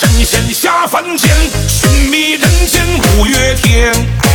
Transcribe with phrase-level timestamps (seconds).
[0.00, 1.28] 神仙下凡间
[1.66, 2.80] 寻觅人间
[3.18, 4.27] 五月天。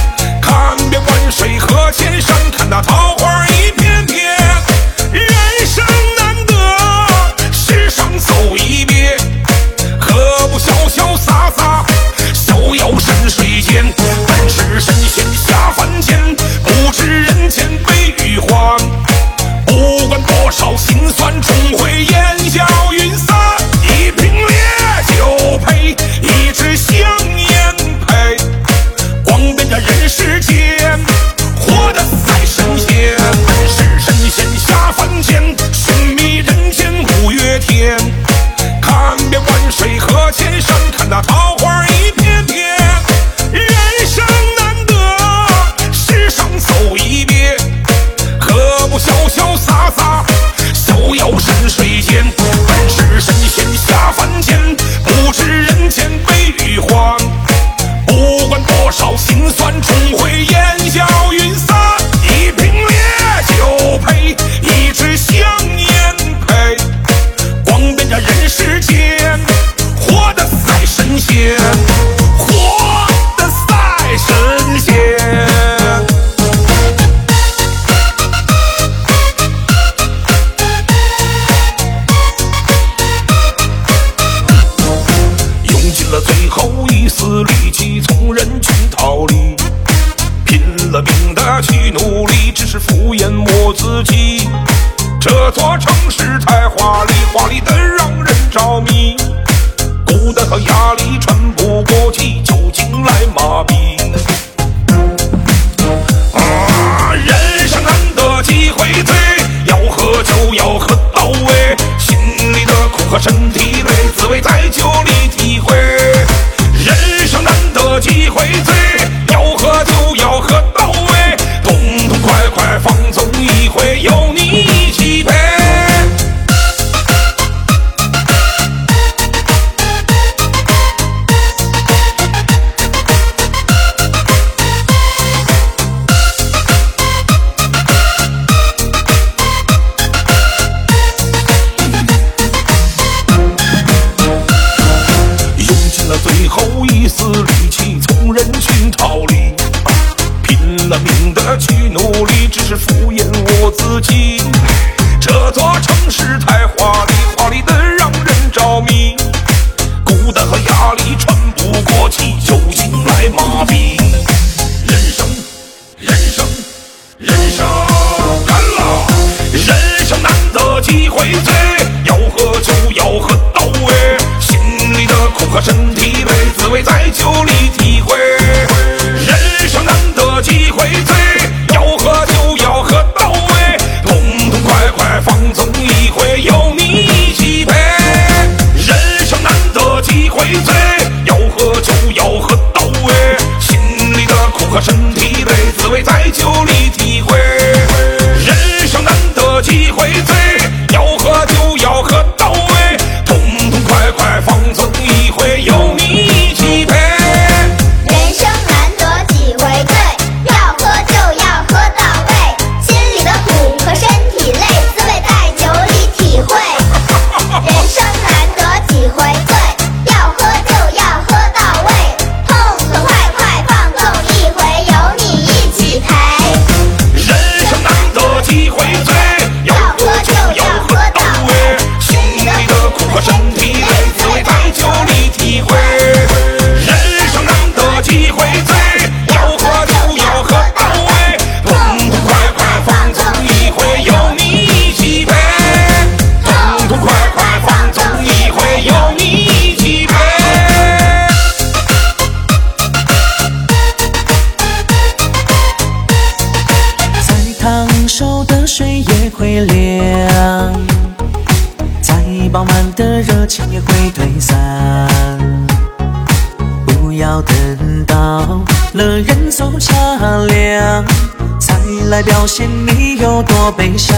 [272.13, 274.15] 来表现你有多悲伤。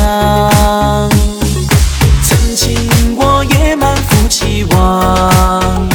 [2.23, 5.94] 曾经我也满腹期望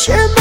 [0.00, 0.39] shimmer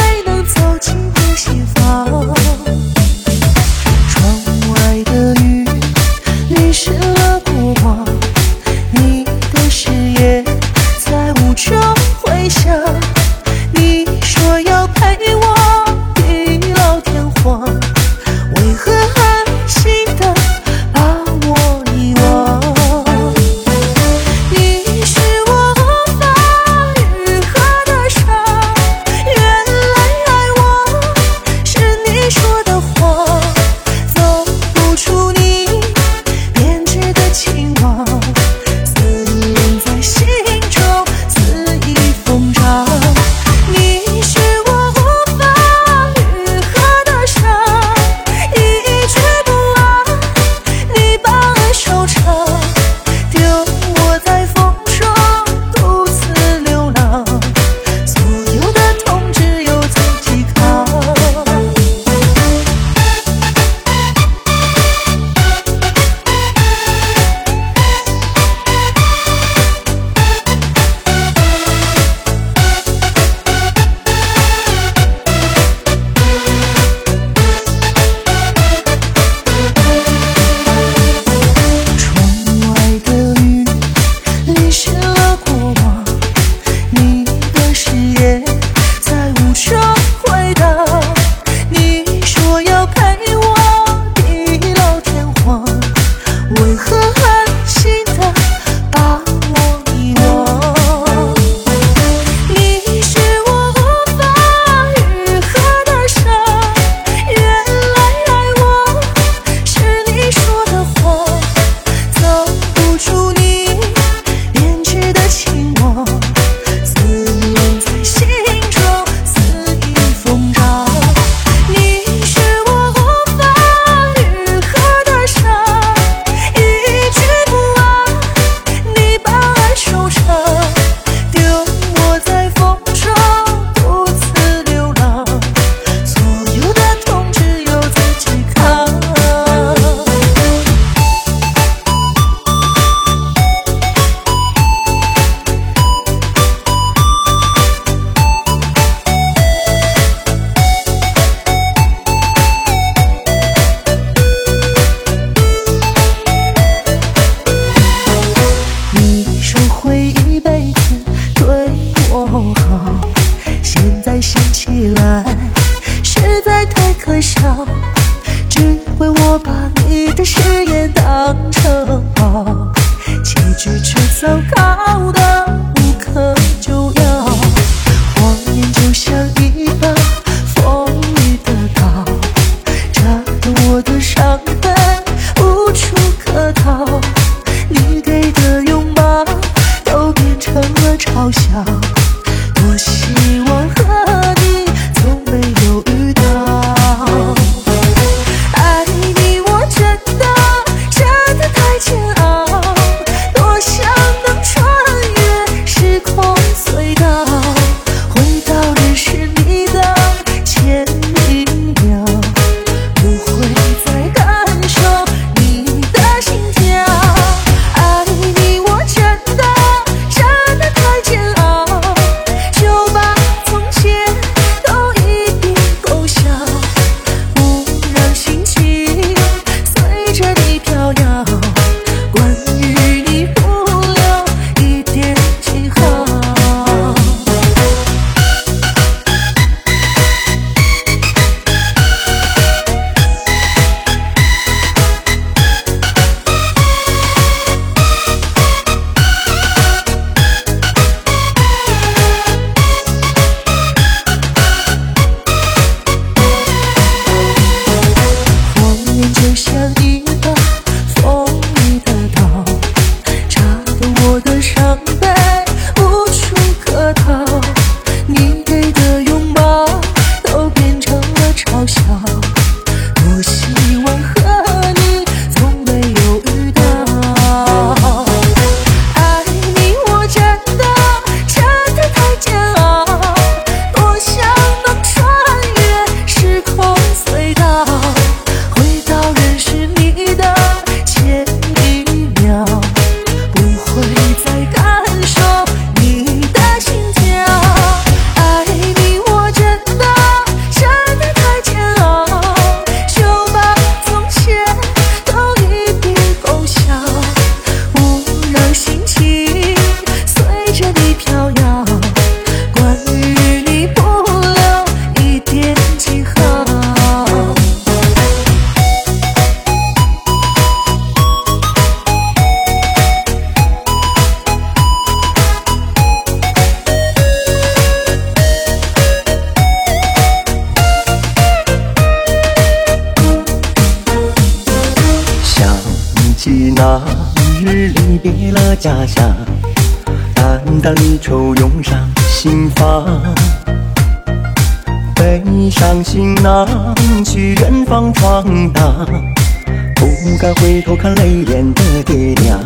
[348.86, 352.40] 不敢回头看泪眼的爹娘。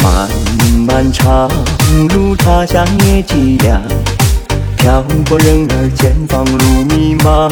[0.00, 0.28] 漫
[0.86, 1.50] 漫长
[2.10, 3.82] 路他乡也凄凉，
[4.76, 7.50] 漂泊人儿前方路迷茫。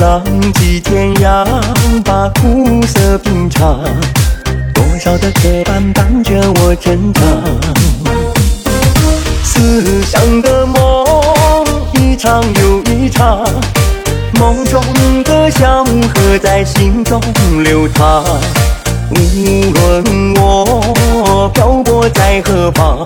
[0.00, 1.46] 浪迹天涯，
[2.04, 3.80] 把苦涩品尝，
[4.74, 7.22] 多少的磕绊伴着我成长。
[9.44, 13.44] 思乡的梦一场又一场，
[14.38, 14.80] 梦中
[15.24, 17.20] 的笑和在心中
[17.64, 18.24] 流淌。
[19.10, 23.04] 无论我漂泊在何方，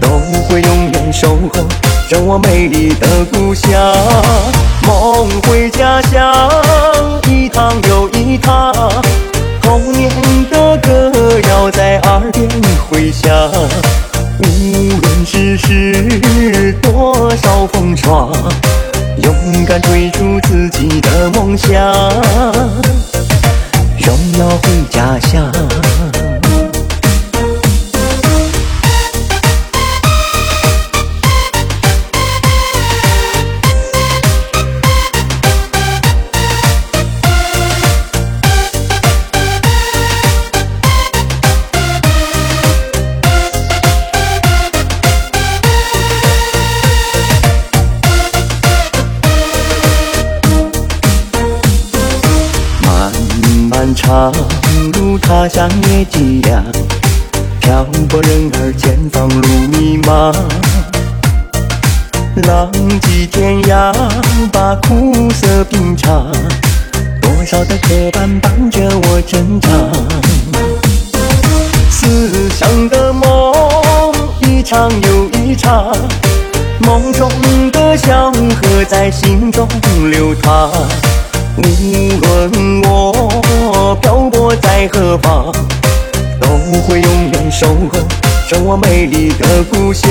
[0.00, 0.08] 都
[0.48, 1.60] 会永远守候
[2.08, 3.70] 着我美丽的故乡。
[4.86, 6.48] 梦回家乡，
[7.28, 8.72] 一趟又一趟，
[9.60, 10.08] 童年
[10.48, 11.12] 的歌
[11.48, 12.48] 谣在耳边
[12.88, 13.32] 回响。
[14.38, 14.44] 无
[15.00, 18.30] 论世事多少风霜，
[19.52, 21.70] 勇敢追逐自己的梦想。
[24.00, 25.75] 荣耀回家乡。
[54.16, 56.64] 漫长路踏上也凄凉，
[57.60, 60.32] 漂泊人儿前方路迷茫。
[62.46, 63.92] 浪迹天涯，
[64.50, 66.32] 把苦涩品尝，
[67.20, 69.70] 多少的磕绊伴着我成长。
[71.90, 75.94] 思乡的梦一场又一场，
[76.80, 77.30] 梦中
[77.70, 79.68] 的笑和在心中
[80.10, 80.70] 流淌。
[81.58, 81.62] 无
[82.20, 83.42] 论我
[83.94, 85.52] 漂泊在何方，
[86.40, 86.48] 都
[86.82, 88.00] 会永远守候
[88.48, 90.10] 着我美丽的故乡。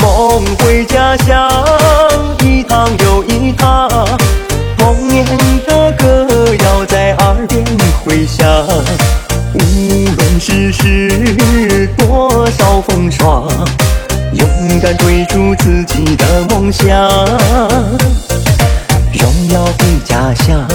[0.00, 1.50] 梦回家乡，
[2.40, 3.88] 一趟又一趟，
[4.78, 5.24] 童年
[5.66, 6.26] 的歌
[6.62, 7.64] 谣在耳边
[8.04, 8.46] 回响。
[9.54, 9.58] 无
[10.16, 13.48] 论世事多少风霜，
[14.32, 14.48] 勇
[14.80, 16.86] 敢追逐自己的梦想。
[19.12, 20.66] 荣耀回家乡。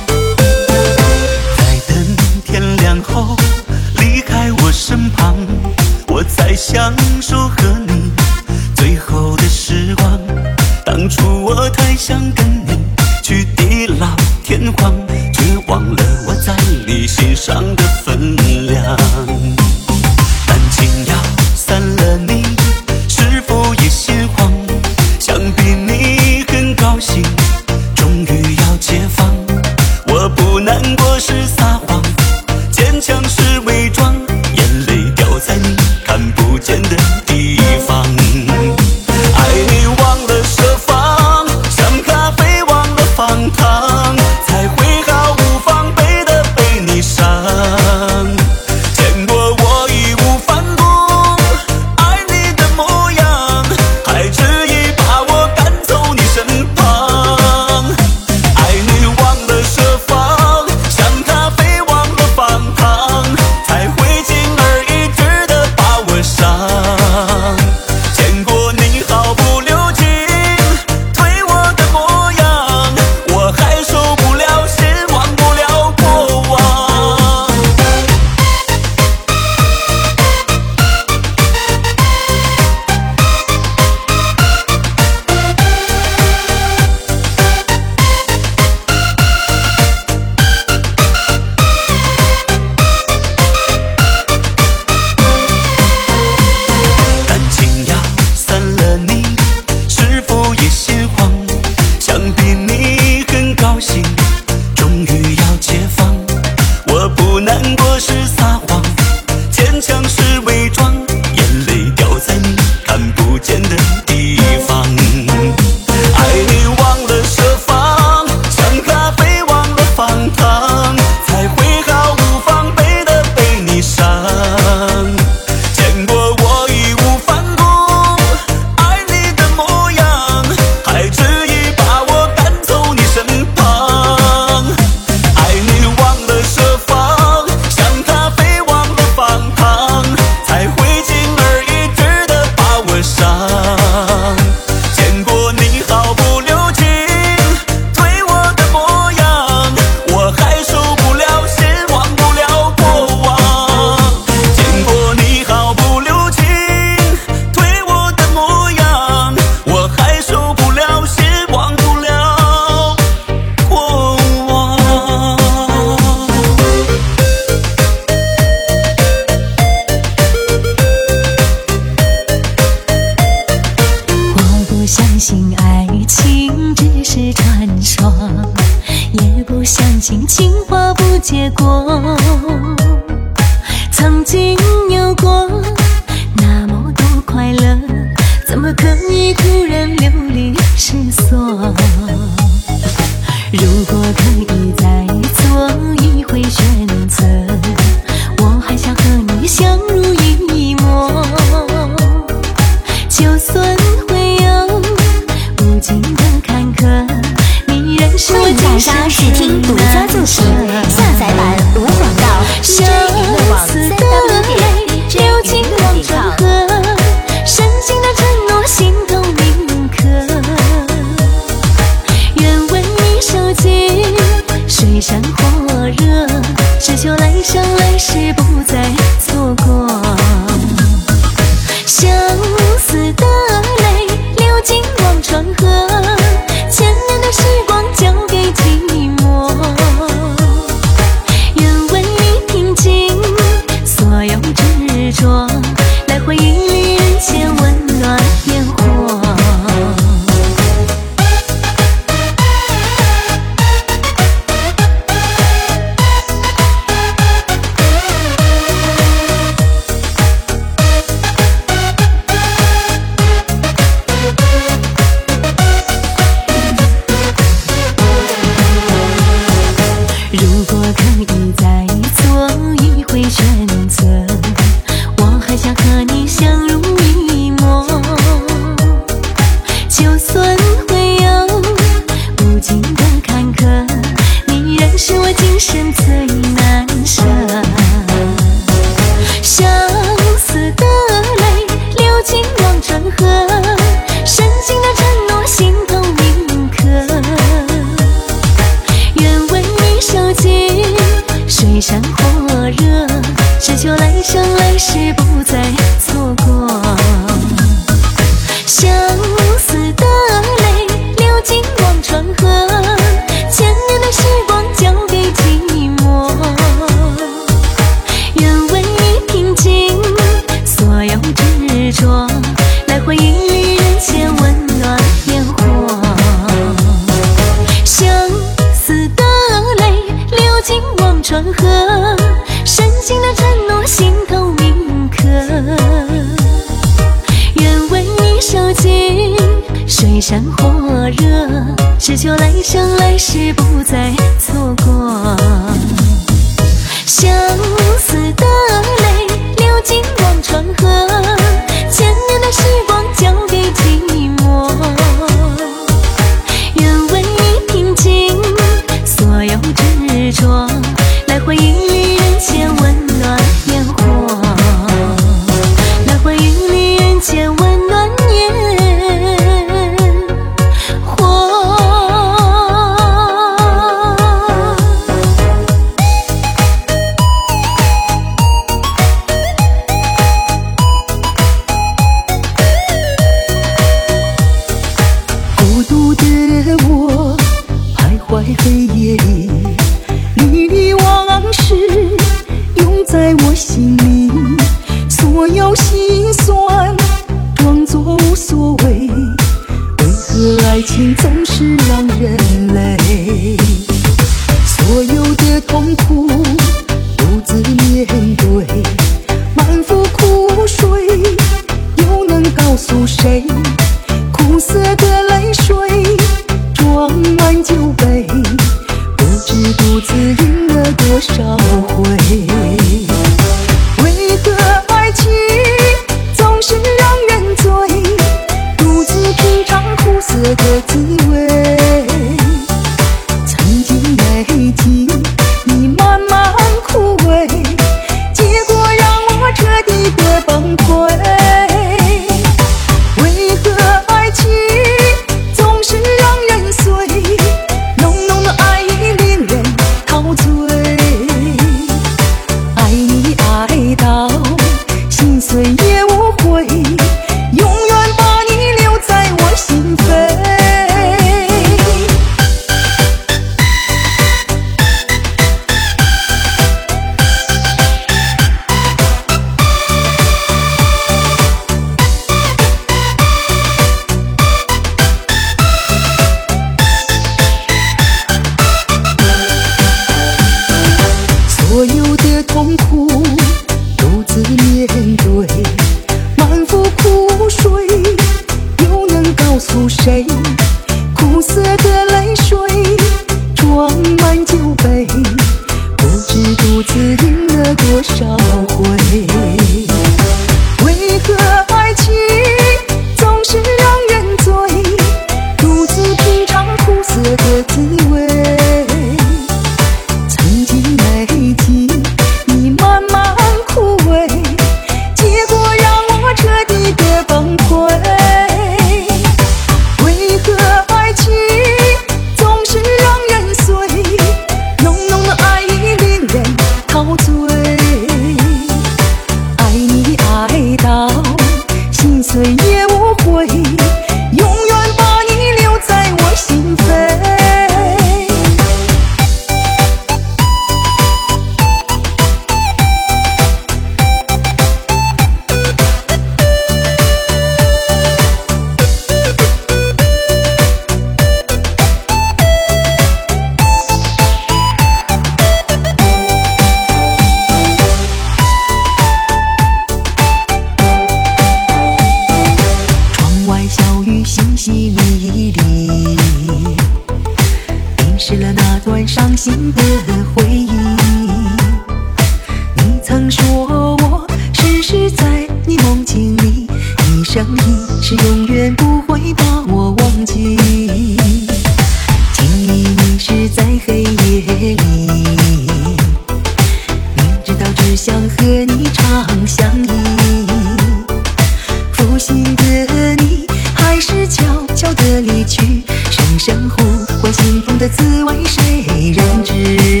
[598.33, 600.00] 为谁人知？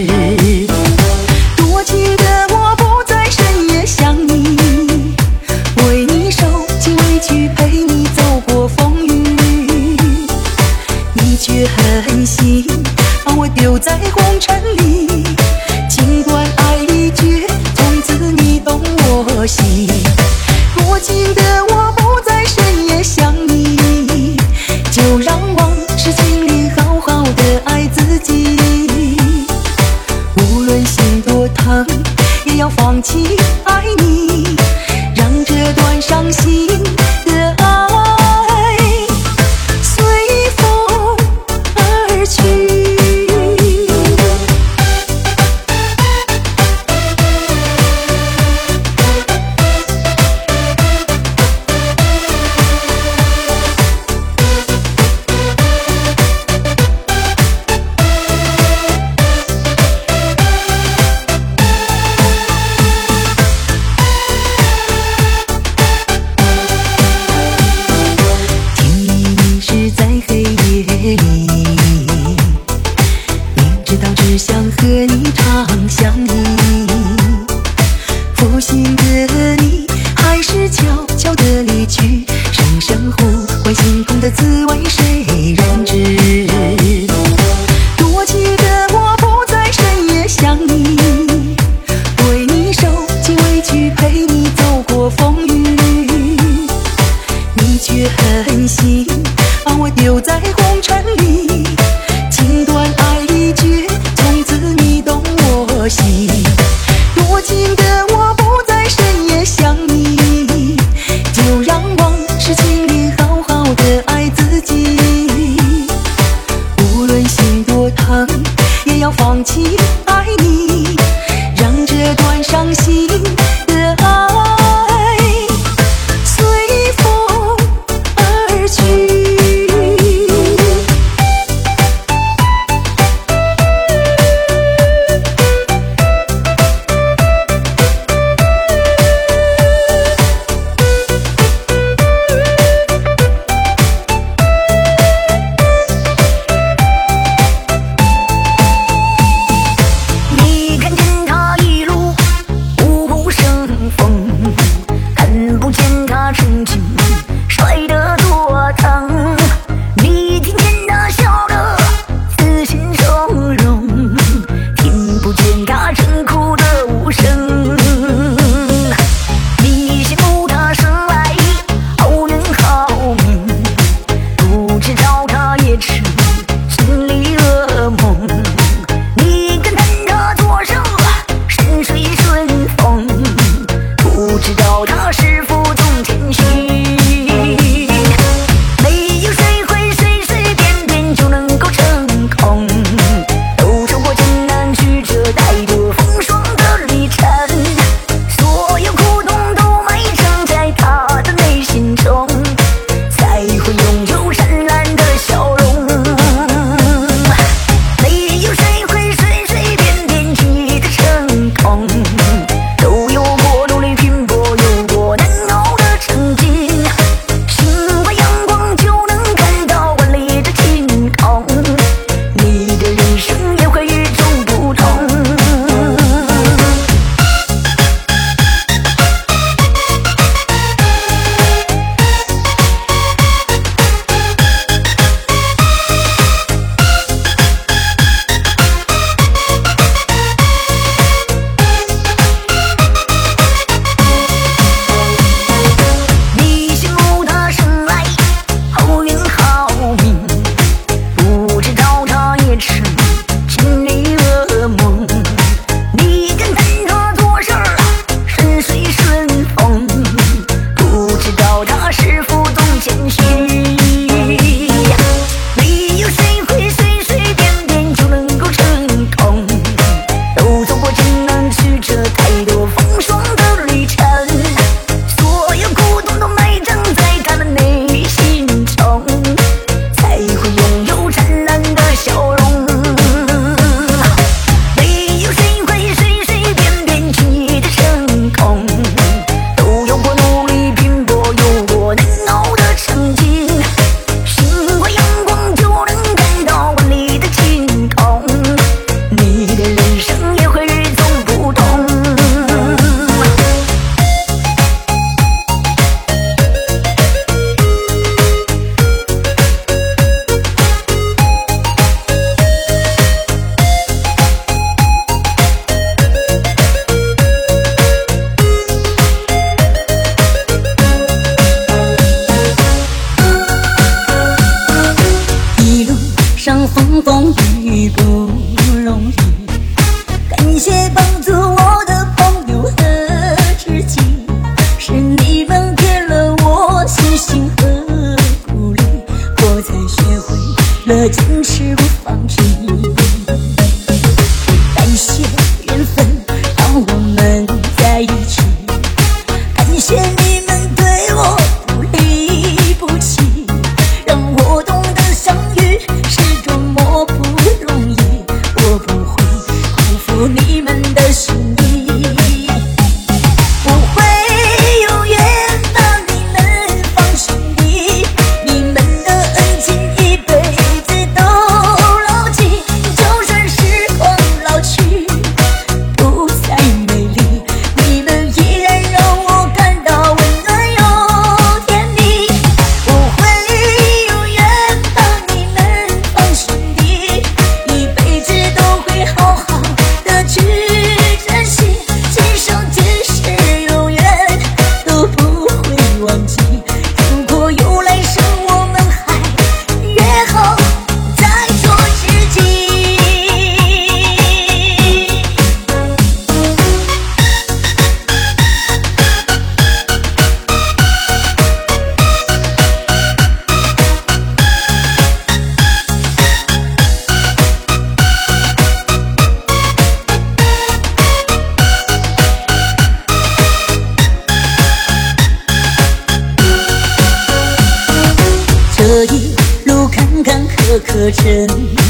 [430.71, 431.80] 这可真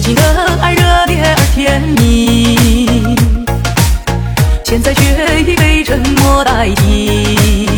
[0.00, 0.22] 曾经的
[0.62, 2.56] 爱热烈而甜蜜，
[4.64, 7.68] 现在却已被沉默代替。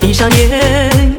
[0.00, 1.13] 一上眼。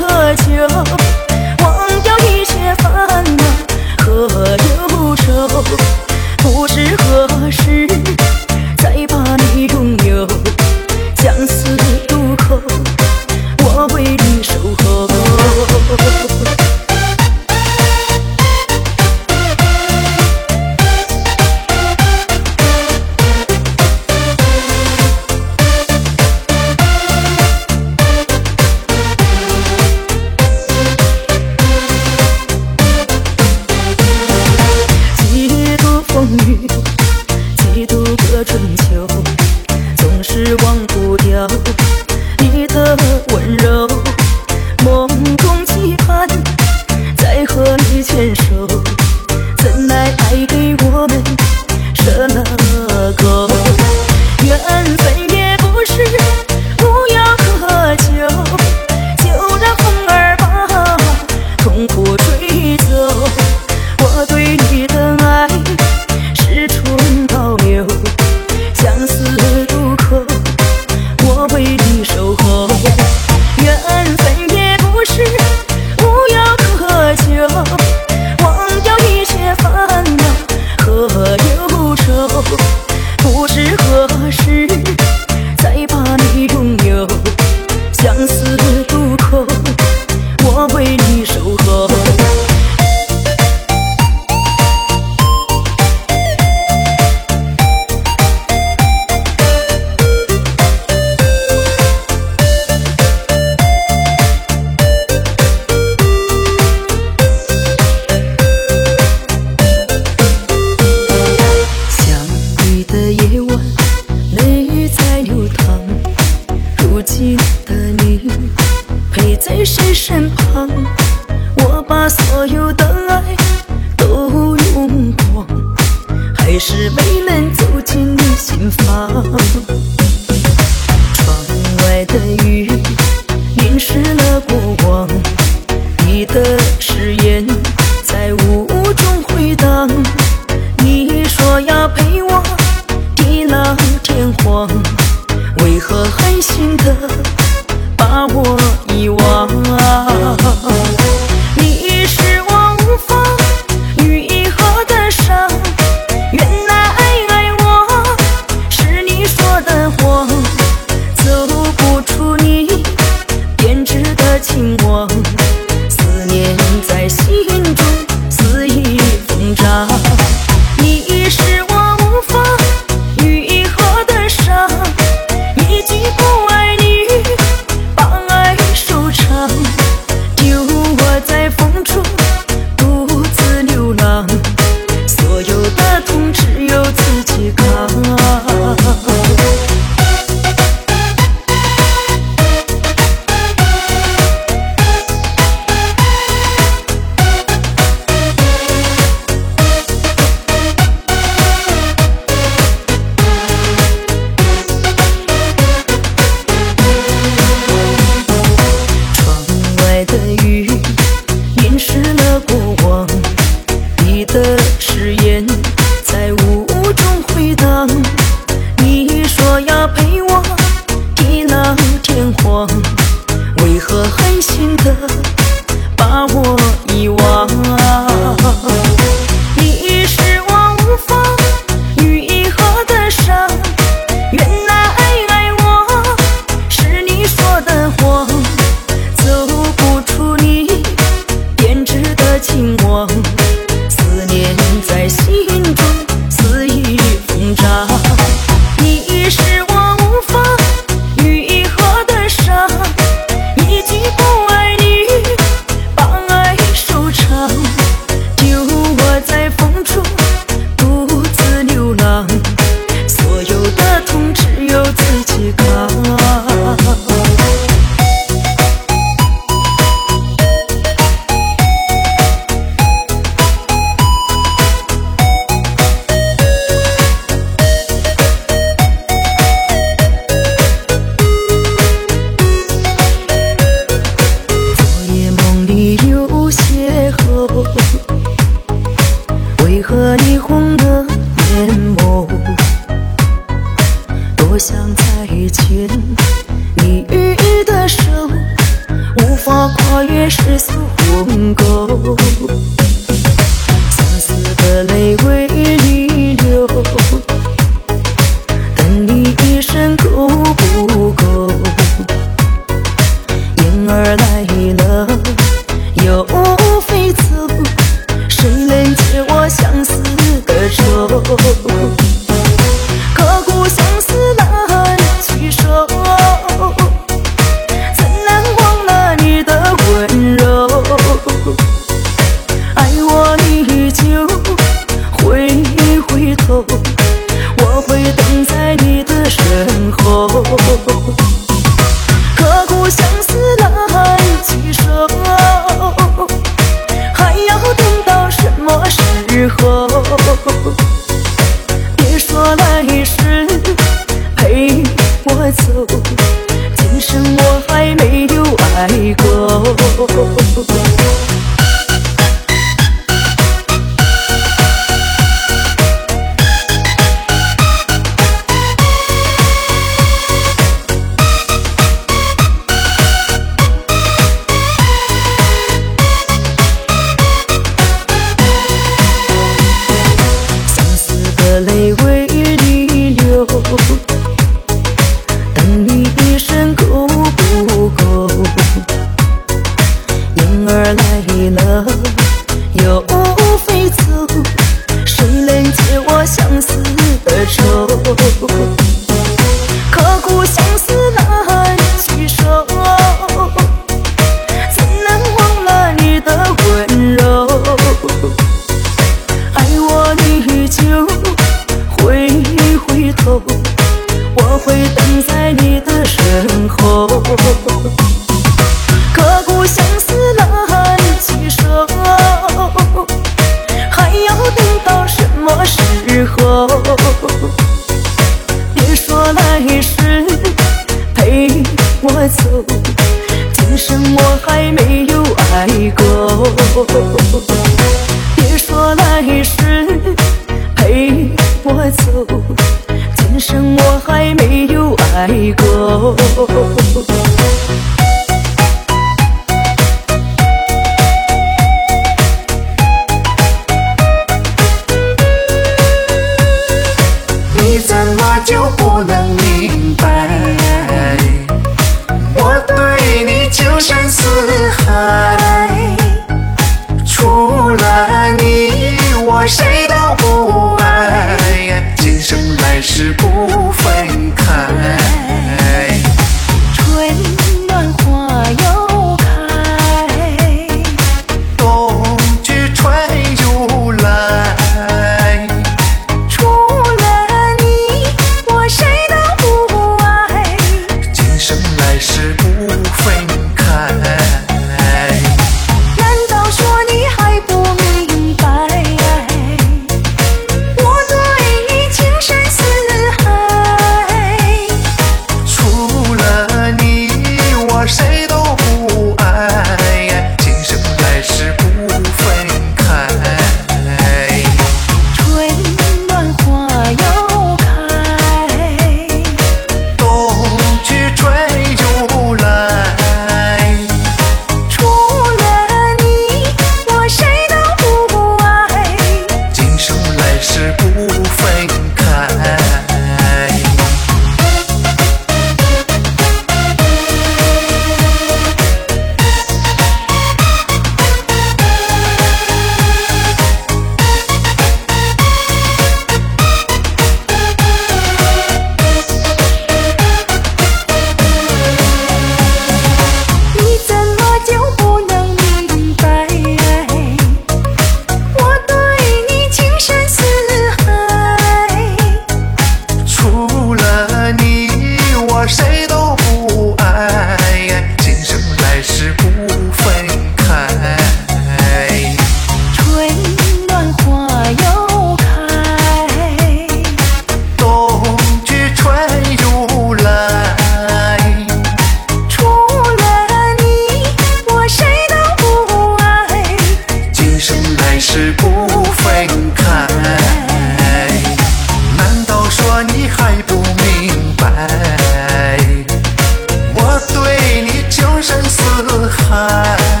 [599.11, 600.00] 海。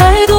[0.00, 0.29] 잘